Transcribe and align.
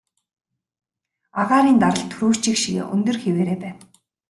Агаарын 1.41 1.77
даралт 1.83 2.07
түрүүчийнх 2.11 2.59
шигээ 2.63 2.85
өндөр 2.93 3.17
хэвээрээ 3.23 3.57
байна. 3.63 3.79